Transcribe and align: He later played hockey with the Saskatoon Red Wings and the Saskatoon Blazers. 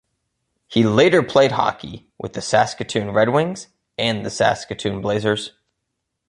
He 0.65 0.83
later 0.83 1.21
played 1.21 1.51
hockey 1.51 2.09
with 2.17 2.33
the 2.33 2.41
Saskatoon 2.41 3.11
Red 3.11 3.29
Wings 3.29 3.67
and 3.99 4.25
the 4.25 4.31
Saskatoon 4.31 4.99
Blazers. 4.99 5.51